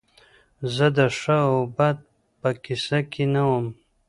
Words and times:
زه 0.75 0.87
د 0.97 0.99
ښه 1.19 1.37
او 1.49 1.57
بد 1.77 1.97
په 2.41 2.49
کیسه 2.63 2.99
کې 3.11 3.23
نه 3.33 3.41
وم 3.49 3.67